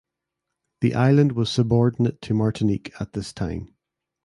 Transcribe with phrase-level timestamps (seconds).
[0.79, 3.75] The island was subordinate to Martinique at this time.